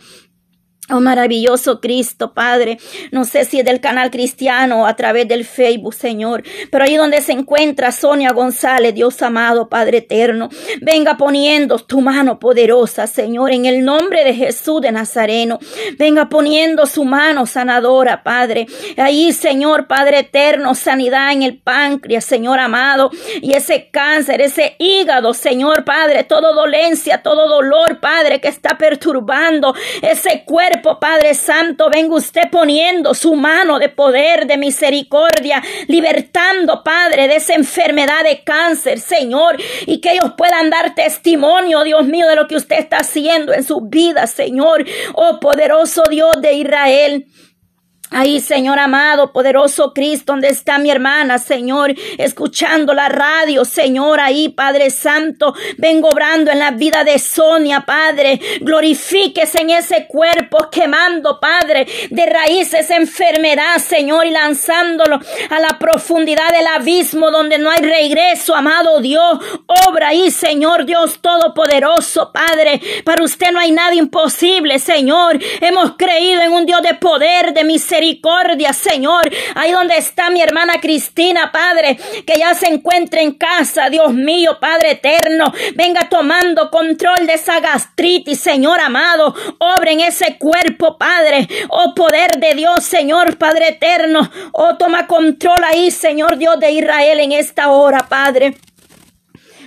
Oh 0.93 0.99
maravilloso 0.99 1.79
Cristo, 1.79 2.33
Padre. 2.33 2.77
No 3.11 3.23
sé 3.23 3.45
si 3.45 3.59
es 3.59 3.65
del 3.65 3.79
canal 3.79 4.11
cristiano 4.11 4.81
o 4.81 4.85
a 4.85 4.95
través 4.97 5.25
del 5.25 5.45
Facebook, 5.45 5.93
Señor. 5.93 6.43
Pero 6.69 6.83
ahí 6.83 6.97
donde 6.97 7.21
se 7.21 7.31
encuentra 7.31 7.93
Sonia 7.93 8.33
González, 8.33 8.93
Dios 8.93 9.21
amado, 9.21 9.69
Padre 9.69 9.99
eterno. 9.99 10.49
Venga 10.81 11.15
poniendo 11.15 11.79
tu 11.79 12.01
mano 12.01 12.39
poderosa, 12.39 13.07
Señor, 13.07 13.51
en 13.51 13.65
el 13.65 13.85
nombre 13.85 14.25
de 14.25 14.33
Jesús 14.33 14.81
de 14.81 14.91
Nazareno. 14.91 15.59
Venga 15.97 16.27
poniendo 16.27 16.85
su 16.85 17.05
mano 17.05 17.45
sanadora, 17.45 18.21
Padre. 18.21 18.67
Ahí, 18.97 19.31
Señor, 19.31 19.87
Padre 19.87 20.19
eterno, 20.19 20.75
sanidad 20.75 21.31
en 21.31 21.43
el 21.43 21.57
páncreas, 21.57 22.25
Señor 22.25 22.59
amado. 22.59 23.11
Y 23.41 23.53
ese 23.53 23.89
cáncer, 23.91 24.41
ese 24.41 24.75
hígado, 24.77 25.33
Señor, 25.33 25.85
Padre, 25.85 26.25
todo 26.25 26.53
dolencia, 26.53 27.23
todo 27.23 27.47
dolor, 27.47 28.01
Padre, 28.01 28.41
que 28.41 28.49
está 28.49 28.77
perturbando 28.77 29.73
ese 30.01 30.43
cuerpo 30.43 30.80
Padre 30.81 31.33
Santo, 31.33 31.89
venga 31.89 32.15
usted 32.15 32.49
poniendo 32.51 33.13
su 33.13 33.35
mano 33.35 33.79
de 33.79 33.89
poder, 33.89 34.45
de 34.47 34.57
misericordia, 34.57 35.61
libertando, 35.87 36.83
Padre, 36.83 37.27
de 37.27 37.37
esa 37.37 37.53
enfermedad 37.53 38.23
de 38.23 38.43
cáncer, 38.43 38.99
Señor, 38.99 39.57
y 39.85 40.01
que 40.01 40.13
ellos 40.13 40.33
puedan 40.37 40.69
dar 40.69 40.95
testimonio, 40.95 41.83
Dios 41.83 42.05
mío, 42.05 42.27
de 42.27 42.35
lo 42.35 42.47
que 42.47 42.55
usted 42.55 42.79
está 42.79 42.97
haciendo 42.97 43.53
en 43.53 43.63
su 43.63 43.81
vida, 43.81 44.27
Señor. 44.27 44.85
Oh 45.13 45.39
poderoso 45.39 46.03
Dios 46.09 46.41
de 46.41 46.53
Israel. 46.53 47.27
Ahí, 48.13 48.41
Señor 48.41 48.77
amado, 48.77 49.31
poderoso 49.31 49.93
Cristo, 49.93 50.33
donde 50.33 50.49
está 50.49 50.77
mi 50.77 50.91
hermana, 50.91 51.39
Señor, 51.39 51.95
escuchando 52.17 52.93
la 52.93 53.07
radio, 53.07 53.63
Señor, 53.63 54.19
ahí, 54.19 54.49
Padre 54.49 54.89
Santo, 54.89 55.55
vengo 55.77 56.09
obrando 56.09 56.51
en 56.51 56.59
la 56.59 56.71
vida 56.71 57.05
de 57.05 57.17
Sonia, 57.19 57.85
Padre, 57.85 58.41
glorifíquese 58.59 59.61
en 59.61 59.69
ese 59.69 60.07
cuerpo, 60.07 60.69
quemando, 60.69 61.39
Padre, 61.39 61.87
de 62.09 62.25
raíces 62.25 62.89
enfermedad, 62.89 63.77
Señor, 63.77 64.25
y 64.25 64.31
lanzándolo 64.31 65.17
a 65.49 65.59
la 65.61 65.79
profundidad 65.79 66.51
del 66.51 66.67
abismo 66.67 67.31
donde 67.31 67.59
no 67.59 67.69
hay 67.69 67.79
regreso, 67.79 68.53
amado 68.53 68.99
Dios, 68.99 69.39
obra 69.87 70.09
ahí, 70.09 70.31
Señor 70.31 70.85
Dios 70.85 71.19
Todopoderoso, 71.21 72.33
Padre, 72.33 72.81
para 73.05 73.23
usted 73.23 73.51
no 73.53 73.59
hay 73.59 73.71
nada 73.71 73.95
imposible, 73.95 74.79
Señor, 74.79 75.39
hemos 75.61 75.93
creído 75.95 76.41
en 76.41 76.51
un 76.51 76.65
Dios 76.65 76.81
de 76.81 76.95
poder, 76.95 77.53
de 77.53 77.63
misericordia, 77.63 78.00
misericordia, 78.01 78.73
Señor. 78.73 79.29
Ahí 79.55 79.71
donde 79.71 79.97
está 79.97 80.29
mi 80.29 80.41
hermana 80.41 80.81
Cristina, 80.81 81.51
Padre, 81.51 81.97
que 82.25 82.39
ya 82.39 82.53
se 82.53 82.67
encuentra 82.67 83.21
en 83.21 83.33
casa, 83.33 83.89
Dios 83.89 84.13
mío, 84.13 84.57
Padre 84.59 84.91
eterno. 84.91 85.53
Venga 85.75 86.09
tomando 86.09 86.69
control 86.71 87.27
de 87.27 87.33
esa 87.33 87.59
gastritis, 87.59 88.39
Señor 88.39 88.79
amado. 88.79 89.35
Obra 89.59 89.91
en 89.91 90.01
ese 90.01 90.37
cuerpo, 90.37 90.97
Padre. 90.97 91.47
Oh 91.69 91.93
poder 91.93 92.31
de 92.39 92.55
Dios, 92.55 92.83
Señor, 92.83 93.37
Padre 93.37 93.69
eterno. 93.69 94.29
Oh 94.51 94.75
toma 94.77 95.07
control 95.07 95.63
ahí, 95.63 95.91
Señor 95.91 96.37
Dios 96.37 96.59
de 96.59 96.71
Israel, 96.71 97.19
en 97.19 97.31
esta 97.31 97.69
hora, 97.69 98.07
Padre. 98.09 98.55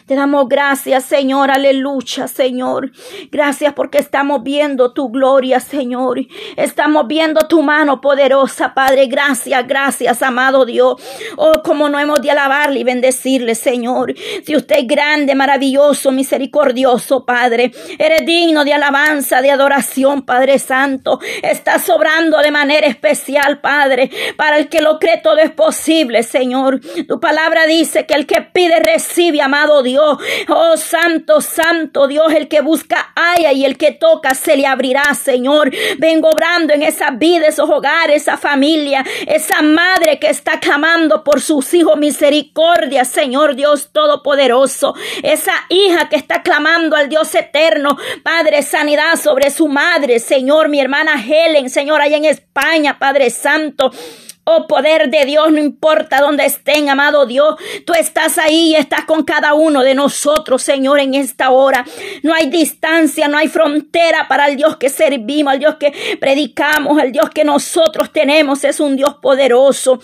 Te 0.07 0.17
damos 0.17 0.51
gracias, 0.51 1.05
Señor, 1.05 1.51
aleluya, 1.51 2.29
Señor. 2.29 2.93
Gracias 3.33 3.73
porque 3.73 3.97
estamos 3.97 4.43
viendo 4.43 4.93
tu 4.93 5.09
gloria, 5.09 5.61
Señor. 5.61 6.19
Estamos 6.57 7.07
viendo 7.07 7.49
tu 7.49 7.63
mano 7.63 8.03
poderosa, 8.03 8.75
Padre. 8.75 9.07
Gracias, 9.07 9.67
gracias, 9.67 10.23
amado 10.23 10.67
Dios. 10.67 10.97
Oh, 11.39 11.63
como 11.65 11.89
no 11.89 11.99
hemos 11.99 12.21
de 12.21 12.33
alabarle 12.33 12.81
y 12.81 12.85
bendecirle, 12.85 13.55
Señor. 13.55 14.15
Si 14.45 14.55
usted 14.55 14.81
es 14.81 14.87
grande, 14.87 15.35
maravilloso, 15.35 16.13
misericordioso, 16.13 17.25
Padre. 17.25 17.73
Eres 17.99 18.27
digno 18.27 18.63
de 18.67 18.75
alabanza, 18.75 19.41
de 19.41 19.53
adoración, 19.53 20.21
Padre 20.21 20.59
Santo. 20.59 21.19
Está 21.41 21.79
sobrando 21.79 22.41
de 22.41 22.51
manera 22.51 22.87
especial, 22.87 23.63
Padre. 23.63 24.11
Para 24.37 24.59
el 24.59 24.69
que 24.69 24.83
lo 24.83 24.99
cree 24.99 25.23
todo 25.23 25.39
es 25.39 25.51
posible, 25.53 26.23
Señor. 26.23 26.83
Tu 27.09 27.19
palabra 27.21 27.65
dice 27.65 28.05
que 28.05 28.13
el 28.13 28.27
que 28.27 28.43
pide 28.43 28.81
recibe, 28.81 29.41
amado 29.41 29.83
Dios. 29.83 29.94
Dios. 29.95 30.19
Oh, 30.49 30.77
santo, 30.77 31.41
santo 31.41 32.09
Dios, 32.09 32.33
el 32.35 32.49
que 32.49 32.63
busca 32.63 33.13
haya 33.15 33.53
y 33.53 33.65
el 33.65 33.79
que 33.79 33.93
toca 33.93 34.35
se 34.35 34.57
le 34.57 34.67
abrirá, 34.67 35.15
Señor. 35.15 35.71
Vengo 35.99 36.31
obrando 36.31 36.75
en 36.75 36.83
esa 36.83 37.13
vida, 37.13 37.47
esos 37.47 37.71
hogares, 37.71 38.23
esa 38.23 38.37
familia, 38.37 39.05
esa 39.29 39.63
madre 39.63 40.19
que 40.19 40.31
está 40.31 40.59
clamando 40.59 41.23
por 41.23 41.41
sus 41.41 41.73
hijos 41.75 41.97
misericordia, 41.97 43.05
Señor 43.05 43.55
Dios 43.55 43.91
Todopoderoso. 43.93 44.97
Esa 45.23 45.53
hija 45.69 46.09
que 46.09 46.17
está 46.17 46.43
clamando 46.43 46.97
al 46.97 47.09
Dios 47.09 47.33
eterno, 47.37 47.97
Padre, 48.25 48.63
sanidad 48.63 49.15
sobre 49.15 49.53
su 49.53 49.69
madre, 49.69 50.19
Señor, 50.19 50.69
mi 50.69 50.81
hermana 50.81 51.23
Helen, 51.25 51.71
Señor, 51.71 52.01
allá 52.01 52.17
en 52.17 52.25
España, 52.25 52.99
Padre 52.99 53.31
Santo. 53.31 53.93
Oh 54.47 54.67
poder 54.67 55.09
de 55.11 55.25
Dios, 55.25 55.51
no 55.53 55.59
importa 55.59 56.21
dónde 56.21 56.45
estén, 56.45 56.91
amado 56.91 57.25
Dios, 57.25 57.55
tú 57.87 57.95
estás 57.95 58.37
ahí 58.37 58.73
y 58.73 58.75
estás 58.75 59.07
con 59.07 59.25
cada 59.25 59.55
uno 59.55 59.83
de 59.83 59.95
nosotros, 59.95 60.63
Señor, 60.63 61.01
en 61.01 61.15
esta 61.15 61.51
hora. 61.51 61.85
No 62.23 62.35
hay 62.35 62.51
distancia, 62.51 63.27
no 63.27 63.39
hay 63.39 63.49
frontera 63.49 64.29
para 64.29 64.49
el 64.49 64.57
Dios 64.57 64.77
que 64.77 64.91
servimos, 64.91 65.55
al 65.55 65.61
Dios 65.61 65.77
que 65.77 65.93
predicamos, 66.21 67.03
el 67.03 67.11
Dios 67.11 67.31
que 67.31 67.45
nosotros 67.45 68.13
tenemos. 68.13 68.65
Es 68.65 68.81
un 68.81 68.97
Dios 68.97 69.15
poderoso. 69.23 70.01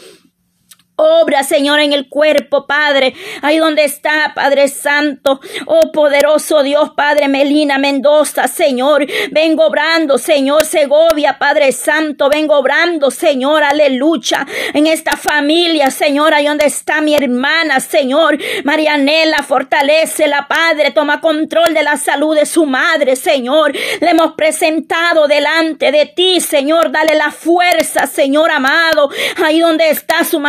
Obra, 1.01 1.43
Señor, 1.45 1.81
en 1.81 1.95
el 1.95 2.11
cuerpo, 2.11 2.67
Padre. 2.67 3.15
Ahí 3.41 3.57
donde 3.57 3.85
está, 3.85 4.33
Padre 4.35 4.69
Santo. 4.69 5.41
Oh, 5.65 5.91
poderoso 5.93 6.63
Dios, 6.63 6.91
Padre 6.95 7.27
Melina 7.29 7.79
Mendoza, 7.79 8.49
Señor. 8.49 9.07
Vengo 9.31 9.67
obrando, 9.67 10.19
Señor 10.19 10.67
Segovia, 10.67 11.39
Padre 11.39 11.73
Santo. 11.73 12.29
Vengo 12.29 12.59
obrando, 12.59 13.11
Señor, 13.11 13.63
aleluya. 13.63 14.47
En 14.75 14.87
esta 14.87 15.17
familia, 15.17 15.91
Señor, 15.91 16.35
ahí 16.35 16.47
donde 16.47 16.67
está 16.67 17.01
mi 17.01 17.15
hermana, 17.15 17.81
Señor. 17.81 18.37
Marianela, 18.65 19.43
fortalece 19.43 20.29
la 20.29 20.49
Padre. 20.49 20.91
Toma 20.91 21.23
control 21.23 21.73
de 21.73 21.83
la 21.83 21.97
salud 21.97 22.37
de 22.37 22.45
su 22.45 22.67
madre, 22.67 23.17
Señor. 23.17 23.73
Le 23.73 24.11
hemos 24.11 24.33
presentado 24.33 25.27
delante 25.29 25.93
de 25.93 26.07
ti, 26.07 26.41
Señor. 26.41 26.93
Dale 26.93 27.15
la 27.15 27.31
fuerza, 27.31 28.07
Señor 28.07 28.51
amado. 28.51 29.09
Ahí 29.43 29.61
donde 29.61 29.89
está 29.89 30.25
su 30.25 30.41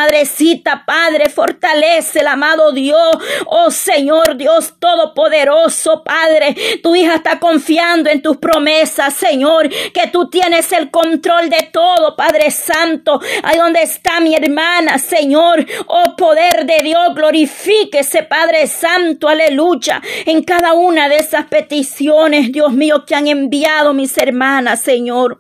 Padre, 0.86 1.30
fortalece 1.30 2.20
el 2.20 2.28
amado 2.28 2.72
Dios. 2.72 3.18
Oh 3.46 3.72
Señor 3.72 4.38
Dios 4.38 4.74
Todopoderoso, 4.80 6.04
Padre, 6.04 6.56
tu 6.82 6.96
hija 6.96 7.16
está 7.16 7.40
confiando 7.40 8.10
en 8.10 8.22
tus 8.22 8.38
promesas, 8.38 9.14
Señor, 9.14 9.70
que 9.70 10.08
tú 10.12 10.30
tienes 10.30 10.72
el 10.72 10.90
control 10.90 11.50
de 11.50 11.70
todo, 11.72 12.16
Padre 12.16 12.52
Santo. 12.52 13.22
Ahí 13.44 13.58
donde 13.58 13.82
está 13.82 14.20
mi 14.20 14.36
hermana, 14.36 14.98
Señor, 14.98 15.66
oh 15.88 16.16
poder 16.16 16.66
de 16.66 16.84
Dios, 16.84 17.14
glorifíquese, 17.16 18.24
Padre 18.24 18.68
Santo, 18.68 19.28
aleluya, 19.28 20.02
en 20.26 20.44
cada 20.44 20.74
una 20.74 21.10
de 21.10 21.18
esas 21.18 21.46
peticiones, 21.46 22.52
Dios 22.52 22.74
mío, 22.74 23.06
que 23.06 23.16
han 23.16 23.28
enviado 23.28 23.94
mis 23.94 24.18
hermanas, 24.18 24.82
Señor. 24.82 25.38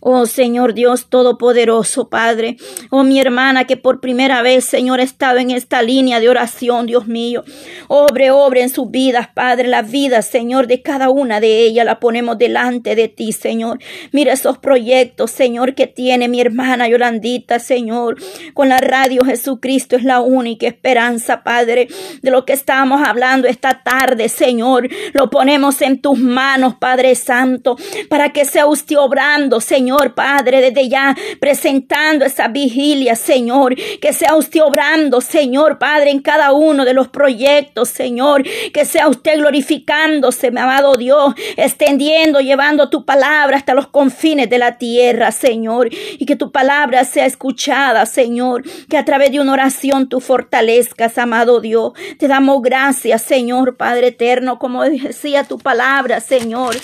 Oh 0.00 0.26
Señor 0.26 0.74
Dios 0.74 1.08
Todopoderoso, 1.08 2.08
Padre. 2.08 2.56
Oh 2.90 3.02
mi 3.02 3.20
hermana 3.20 3.66
que 3.66 3.76
por 3.76 4.00
primera 4.00 4.42
vez, 4.42 4.64
Señor, 4.64 5.00
ha 5.00 5.02
estado 5.02 5.38
en 5.38 5.50
esta 5.50 5.82
línea 5.82 6.20
de 6.20 6.28
oración, 6.28 6.86
Dios 6.86 7.06
mío. 7.06 7.44
Obre, 7.88 8.30
obre 8.30 8.62
en 8.62 8.68
sus 8.68 8.90
vidas, 8.90 9.28
Padre. 9.34 9.68
La 9.68 9.82
vida, 9.82 10.22
Señor, 10.22 10.66
de 10.66 10.82
cada 10.82 11.10
una 11.10 11.40
de 11.40 11.64
ellas 11.64 11.84
la 11.84 12.00
ponemos 12.00 12.38
delante 12.38 12.94
de 12.94 13.08
ti, 13.08 13.32
Señor. 13.32 13.78
Mira 14.12 14.32
esos 14.32 14.58
proyectos, 14.58 15.30
Señor, 15.30 15.74
que 15.74 15.86
tiene 15.86 16.28
mi 16.28 16.40
hermana 16.40 16.88
Yolandita, 16.88 17.58
Señor. 17.58 18.16
Con 18.54 18.68
la 18.68 18.78
radio 18.78 19.24
Jesucristo 19.24 19.96
es 19.96 20.04
la 20.04 20.20
única 20.20 20.66
esperanza, 20.66 21.42
Padre, 21.42 21.88
de 22.22 22.30
lo 22.30 22.44
que 22.44 22.52
estábamos 22.52 23.02
hablando 23.06 23.48
esta 23.48 23.82
tarde, 23.82 24.28
Señor. 24.28 24.88
Lo 25.12 25.30
ponemos 25.30 25.82
en 25.82 26.00
tus 26.00 26.18
manos, 26.18 26.76
Padre 26.76 27.14
Santo, 27.14 27.76
para 28.08 28.32
que 28.32 28.44
sea 28.44 28.66
usted 28.66 28.96
obrando, 28.96 29.60
Señor 29.60 29.79
Señor 29.80 30.14
Padre, 30.14 30.60
desde 30.60 30.90
ya 30.90 31.16
presentando 31.40 32.26
esa 32.26 32.48
vigilia, 32.48 33.16
Señor, 33.16 33.74
que 33.74 34.12
sea 34.12 34.36
usted 34.36 34.60
obrando, 34.60 35.22
Señor 35.22 35.78
Padre, 35.78 36.10
en 36.10 36.20
cada 36.20 36.52
uno 36.52 36.84
de 36.84 36.92
los 36.92 37.08
proyectos, 37.08 37.88
Señor, 37.88 38.42
que 38.74 38.84
sea 38.84 39.08
usted 39.08 39.38
glorificándose, 39.38 40.50
mi 40.50 40.60
amado 40.60 40.96
Dios, 40.96 41.32
extendiendo, 41.56 42.40
llevando 42.40 42.90
tu 42.90 43.06
palabra 43.06 43.56
hasta 43.56 43.72
los 43.72 43.86
confines 43.86 44.50
de 44.50 44.58
la 44.58 44.76
tierra, 44.76 45.32
Señor, 45.32 45.88
y 45.90 46.26
que 46.26 46.36
tu 46.36 46.52
palabra 46.52 47.04
sea 47.04 47.24
escuchada, 47.24 48.04
Señor, 48.04 48.64
que 48.90 48.98
a 48.98 49.06
través 49.06 49.32
de 49.32 49.40
una 49.40 49.54
oración 49.54 50.10
tú 50.10 50.20
fortalezcas, 50.20 51.16
amado 51.16 51.62
Dios. 51.62 51.94
Te 52.18 52.28
damos 52.28 52.60
gracias, 52.60 53.22
Señor 53.22 53.78
Padre 53.78 54.08
eterno, 54.08 54.58
como 54.58 54.82
decía 54.82 55.44
tu 55.44 55.56
palabra, 55.56 56.20
Señor. 56.20 56.76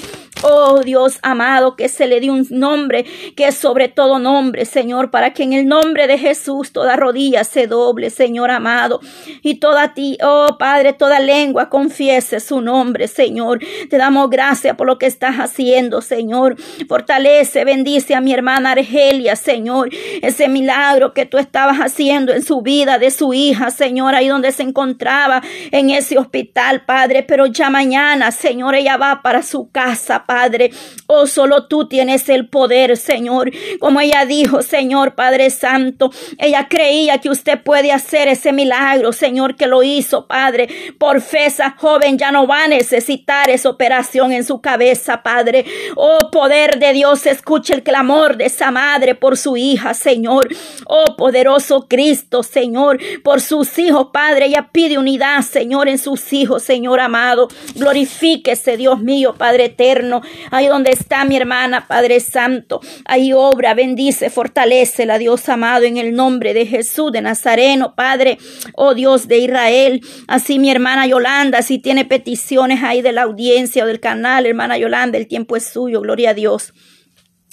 Oh 0.43 0.81
Dios 0.81 1.19
amado, 1.23 1.77
que 1.77 1.89
se 1.89 2.07
le 2.07 2.21
dé 2.21 2.31
un 2.31 2.47
nombre 2.51 3.07
que 3.37 3.49
es 3.49 3.57
sobre 3.57 3.89
todo 3.89 4.19
nombre, 4.19 4.67
Señor, 4.67 5.11
para 5.11 5.33
que 5.33 5.43
en 5.43 5.55
el 5.55 5.67
nombre 5.67 6.07
de 6.07 6.19
Jesús 6.19 6.73
toda 6.73 6.95
rodilla 6.95 7.43
se 7.43 7.67
doble, 7.67 8.11
Señor 8.11 8.51
amado, 8.51 9.01
y 9.43 9.55
toda 9.55 9.95
ti, 9.95 10.19
oh 10.23 10.57
Padre, 10.59 10.93
toda 10.93 11.21
lengua 11.21 11.71
confiese 11.71 12.41
su 12.41 12.61
nombre, 12.61 13.09
Señor. 13.09 13.61
Te 13.89 13.97
damos 13.97 14.29
gracias 14.29 14.77
por 14.77 14.87
lo 14.87 14.99
que 14.99 15.07
estás 15.07 15.37
haciendo, 15.37 16.03
Señor. 16.03 16.57
Fortalece, 16.87 17.65
bendice 17.65 18.15
a 18.15 18.21
mi 18.21 18.35
hermana 18.35 18.73
Argelia, 18.73 19.37
Señor, 19.37 19.89
ese 20.21 20.49
milagro 20.49 21.15
que 21.15 21.25
tú 21.25 21.39
estabas 21.39 21.79
haciendo 21.79 22.35
en 22.35 22.43
su 22.43 22.61
vida 22.61 22.99
de 22.99 23.11
su 23.11 23.33
hija, 23.33 23.71
Señor, 23.71 24.15
ahí 24.15 24.29
donde 24.29 24.53
se 24.53 24.65
encontraba 24.65 25.43
en 25.71 25.91
ese 25.91 26.19
hospital, 26.19 26.85
Padre, 26.85 27.23
pero 27.23 27.47
ya 27.47 27.71
mañana, 27.71 28.31
Señor, 28.31 28.75
ella 28.75 28.99
va 28.99 29.23
para 29.23 29.43
su 29.43 29.71
casa, 29.71 30.25
Padre. 30.27 30.71
Oh, 31.07 31.27
solo 31.27 31.67
tú 31.67 31.89
tienes 31.89 32.29
el 32.29 32.49
poder, 32.49 32.97
Señor. 32.97 33.51
Como 33.81 34.01
ella 34.01 34.27
dijo, 34.27 34.63
Señor 34.63 35.15
Padre 35.15 35.51
Santo, 35.51 36.11
ella 36.39 36.69
creía 36.69 37.19
que 37.19 37.31
usted 37.31 37.63
puede 37.63 37.93
hacer 37.93 38.29
ese 38.29 38.53
milagro, 38.53 39.13
Señor, 39.13 39.57
que 39.57 39.67
lo 39.67 39.83
hizo, 39.83 40.27
Padre. 40.27 40.69
Por 40.99 41.21
fe, 41.21 41.47
esa 41.47 41.71
joven 41.71 42.19
ya 42.19 42.33
no 42.33 42.47
va 42.47 42.65
a 42.65 42.69
necesitar 42.69 43.49
esa 43.51 43.71
operación 43.71 44.33
en 44.33 44.45
su 44.45 44.61
cabeza, 44.61 45.23
Padre. 45.23 45.65
Oh, 45.95 46.31
poder 46.31 46.79
de 46.79 46.93
Dios, 46.93 47.27
escuche 47.27 47.75
el 47.75 47.83
clamor 47.83 48.37
de 48.37 48.47
esa 48.47 48.71
madre 48.71 49.15
por 49.15 49.37
su 49.37 49.57
hija, 49.57 49.95
Señor. 49.95 50.49
Oh, 50.87 51.17
poderoso 51.17 51.87
Cristo, 51.89 52.43
Señor, 52.43 52.99
por 53.23 53.41
sus 53.41 53.79
hijos, 53.79 54.09
Padre. 54.13 54.47
Ella 54.47 54.71
pide 54.73 54.99
unidad, 54.99 55.43
Señor, 55.43 55.89
en 55.89 55.99
sus 55.99 56.33
hijos, 56.33 56.63
Señor 56.63 57.01
amado. 57.01 57.49
Glorifíquese, 57.75 58.77
Dios 58.77 59.01
mío, 59.01 59.35
Padre 59.37 59.67
eterno. 59.67 60.16
Ahí 60.51 60.67
donde 60.67 60.91
está 60.91 61.25
mi 61.25 61.37
hermana, 61.37 61.87
Padre 61.87 62.21
Santo. 62.21 62.81
Ahí 63.05 63.33
obra, 63.33 63.75
bendice, 63.75 64.31
fortalece 64.31 65.07
la 65.07 65.19
Dios 65.19 65.49
amado 65.49 65.85
en 65.85 65.97
el 65.97 66.15
nombre 66.15 66.55
de 66.55 66.67
Jesús 66.67 67.13
de 67.13 67.23
Nazareno, 67.23 67.95
Padre. 67.95 68.39
Oh 68.75 68.95
Dios 68.95 69.29
de 69.29 69.39
Israel. 69.39 70.01
Así 70.29 70.59
mi 70.59 70.71
hermana 70.71 71.07
Yolanda, 71.07 71.63
si 71.63 71.79
tiene 71.79 72.05
peticiones 72.05 72.83
ahí 72.83 73.03
de 73.03 73.13
la 73.13 73.23
audiencia 73.23 73.85
o 73.85 73.87
del 73.87 74.01
canal, 74.01 74.47
hermana 74.47 74.79
Yolanda, 74.79 75.19
el 75.19 75.27
tiempo 75.27 75.57
es 75.57 75.65
suyo. 75.69 76.01
Gloria 76.01 76.31
a 76.31 76.35
Dios. 76.35 76.73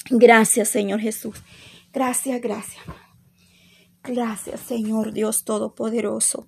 Gracias, 0.10 0.70
Señor 0.70 1.00
Jesús. 1.00 1.36
Gracias, 1.94 2.42
gracias. 2.42 2.84
Gracias, 4.04 4.60
Señor 4.60 5.14
Dios 5.14 5.46
Todopoderoso. 5.46 6.42